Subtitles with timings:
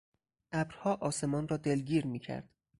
[0.51, 2.49] ابرها آسمان را دلگیر میکرد.